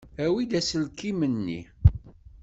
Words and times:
Awi-d 0.23 0.51
aselkim-nni. 0.59 1.61